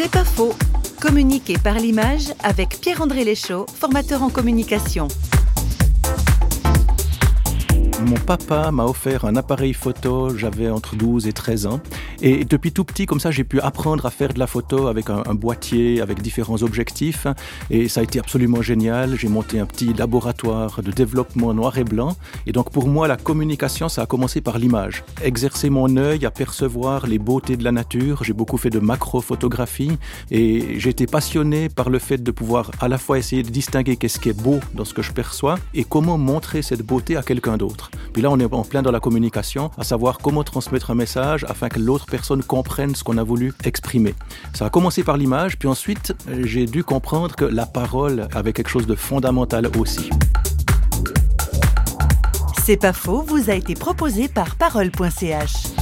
[0.00, 0.54] C'est pas faux.
[1.00, 5.08] Communiquer par l'image avec Pierre-André Léchaud, formateur en communication.
[8.06, 11.80] Mon papa m'a offert un appareil photo, j'avais entre 12 et 13 ans.
[12.20, 15.10] Et depuis tout petit, comme ça, j'ai pu apprendre à faire de la photo avec
[15.10, 17.26] un, boîtier, avec différents objectifs.
[17.70, 19.16] Et ça a été absolument génial.
[19.16, 22.16] J'ai monté un petit laboratoire de développement noir et blanc.
[22.46, 25.04] Et donc pour moi, la communication, ça a commencé par l'image.
[25.22, 28.24] Exercer mon œil à percevoir les beautés de la nature.
[28.24, 29.98] J'ai beaucoup fait de macro-photographie.
[30.30, 34.18] Et été passionné par le fait de pouvoir à la fois essayer de distinguer qu'est-ce
[34.18, 37.56] qui est beau dans ce que je perçois et comment montrer cette beauté à quelqu'un
[37.56, 37.87] d'autre.
[38.12, 41.44] Puis là, on est en plein dans la communication, à savoir comment transmettre un message
[41.48, 44.14] afin que l'autre personne comprenne ce qu'on a voulu exprimer.
[44.54, 48.70] Ça a commencé par l'image, puis ensuite, j'ai dû comprendre que la parole avait quelque
[48.70, 50.10] chose de fondamental aussi.
[52.64, 55.77] C'est pas faux, vous a été proposé par parole.ch.